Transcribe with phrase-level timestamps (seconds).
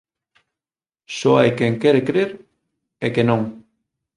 [1.17, 2.29] Só hai quen quere crer
[3.05, 3.41] e que non.